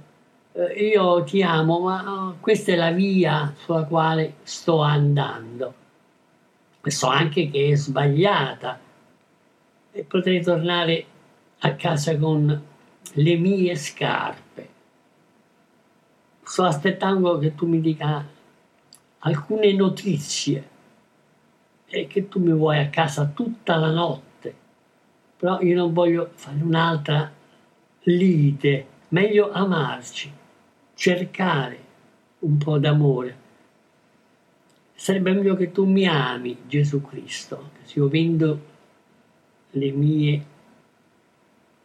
Eh, 0.52 0.88
Io 0.88 1.22
ti 1.22 1.42
amo, 1.42 1.80
ma 1.80 2.04
oh, 2.06 2.36
questa 2.40 2.72
è 2.72 2.76
la 2.76 2.90
via 2.90 3.54
sulla 3.56 3.84
quale 3.84 4.34
sto 4.42 4.80
andando. 4.80 5.74
So 6.82 7.06
anche 7.06 7.48
che 7.48 7.70
è 7.70 7.74
sbagliata 7.76 8.80
e 9.92 10.02
potrei 10.02 10.42
tornare 10.42 11.04
a 11.60 11.74
casa 11.74 12.18
con 12.18 12.62
le 13.12 13.36
mie 13.36 13.76
scarpe. 13.76 14.51
Sto 16.52 16.64
aspettando 16.64 17.38
che 17.38 17.54
tu 17.54 17.66
mi 17.66 17.80
dica 17.80 18.22
alcune 19.20 19.72
notizie 19.72 20.68
e 21.86 22.06
che 22.06 22.28
tu 22.28 22.40
mi 22.40 22.52
vuoi 22.52 22.78
a 22.78 22.90
casa 22.90 23.24
tutta 23.24 23.76
la 23.76 23.90
notte. 23.90 24.54
Però 25.38 25.62
io 25.62 25.74
non 25.74 25.94
voglio 25.94 26.32
fare 26.34 26.62
un'altra 26.62 27.32
lite, 28.00 28.86
meglio 29.08 29.50
amarci, 29.50 30.30
cercare 30.92 31.78
un 32.40 32.58
po' 32.58 32.76
d'amore. 32.76 33.36
Sarebbe 34.92 35.32
meglio 35.32 35.56
che 35.56 35.72
tu 35.72 35.86
mi 35.86 36.06
ami, 36.06 36.64
Gesù 36.66 37.00
Cristo, 37.00 37.70
se 37.82 37.98
io 37.98 38.08
vendo 38.08 38.60
le 39.70 39.90
mie 39.90 40.44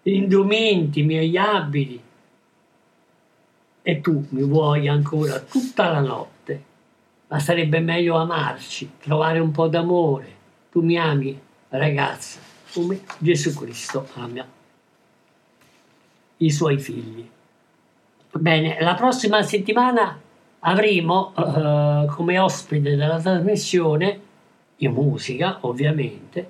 indumenti, 0.01 0.99
i 0.99 1.03
miei 1.03 1.37
abiti 1.37 2.01
e 3.89 4.01
tu 4.01 4.25
mi 4.31 4.41
vuoi 4.41 4.89
ancora 4.89 5.39
tutta 5.39 5.89
la 5.89 6.01
notte, 6.01 6.63
ma 7.27 7.39
sarebbe 7.39 7.79
meglio 7.79 8.17
amarci, 8.17 8.91
trovare 8.99 9.39
un 9.39 9.51
po' 9.51 9.69
d'amore. 9.69 10.35
Tu 10.69 10.81
mi 10.81 10.97
ami, 10.97 11.39
ragazza, 11.69 12.37
come 12.73 12.99
Gesù 13.17 13.53
Cristo 13.53 14.09
ama 14.15 14.45
i 16.35 16.51
suoi 16.51 16.77
figli. 16.79 17.29
Bene, 18.33 18.77
la 18.81 18.93
prossima 18.93 19.41
settimana 19.41 20.19
avremo 20.59 21.33
eh, 21.33 22.07
come 22.07 22.39
ospite 22.39 22.93
della 22.93 23.21
trasmissione, 23.21 24.19
in 24.79 24.91
musica 24.91 25.59
ovviamente, 25.61 26.49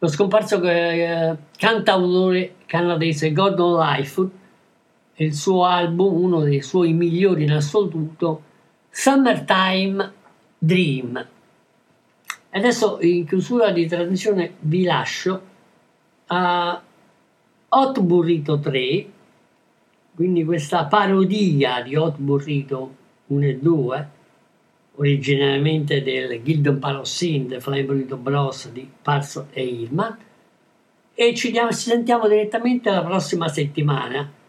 lo 0.00 0.06
scomparso 0.08 0.60
eh, 0.60 1.34
cantautore 1.56 2.56
canadese 2.66 3.32
Gordon 3.32 3.78
Lightfoot 3.78 4.42
il 5.16 5.34
suo 5.34 5.64
album, 5.64 6.14
uno 6.22 6.40
dei 6.40 6.60
suoi 6.62 6.92
migliori 6.92 7.44
in 7.44 7.52
assoluto, 7.52 8.42
Summertime 8.90 10.12
Dream. 10.58 11.26
Adesso 12.50 12.98
in 13.00 13.26
chiusura 13.26 13.70
di 13.70 13.86
trasmissione 13.86 14.54
vi 14.60 14.84
lascio 14.84 15.42
a 16.26 16.82
Hot 17.68 18.00
Burrito 18.00 18.58
3, 18.60 19.06
quindi 20.14 20.44
questa 20.44 20.84
parodia 20.86 21.82
di 21.82 21.96
Hot 21.96 22.16
Burrito 22.18 22.94
1 23.26 23.44
e 23.44 23.58
2, 23.58 24.08
originariamente 24.96 26.02
del 26.02 26.40
Gildon 26.42 26.78
Palossin, 26.78 27.48
The 27.48 27.60
Flame 27.60 27.84
Burrito 27.84 28.16
Bros 28.16 28.70
di 28.70 28.88
Parso 29.02 29.48
e 29.50 29.64
Irma, 29.64 30.16
e 31.12 31.34
ci 31.34 31.52
sentiamo 31.70 32.28
direttamente 32.28 32.90
la 32.90 33.02
prossima 33.02 33.48
settimana. 33.48 34.42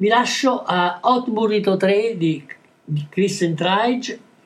Vi 0.00 0.08
lascio 0.08 0.62
a 0.62 0.98
Hot 1.02 1.28
Burrito 1.28 1.76
3 1.76 2.16
di, 2.16 2.42
di 2.82 3.06
Kristen 3.10 3.54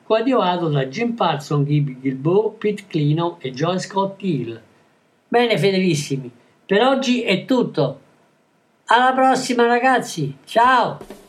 coadiuvato 0.03 0.67
da 0.67 0.85
Jim 0.87 1.13
Parson, 1.13 1.63
Gibby 1.63 1.97
Gilboa, 2.01 2.51
Pete 2.57 2.83
Clino 2.87 3.37
e 3.39 3.53
Joy 3.53 3.79
Scott 3.79 4.21
Hill. 4.21 4.61
Bene, 5.29 5.57
fedelissimi, 5.57 6.29
per 6.65 6.81
oggi 6.81 7.21
è 7.21 7.45
tutto. 7.45 7.99
Alla 8.87 9.13
prossima 9.13 9.65
ragazzi, 9.65 10.35
ciao! 10.43 11.24